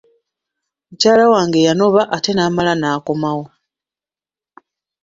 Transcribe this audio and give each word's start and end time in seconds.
Mukyala 0.89 1.23
wange 1.33 1.59
yanoba 1.67 2.01
ate 2.15 2.31
n'amala 2.33 2.73
n'akomawo. 2.77 3.45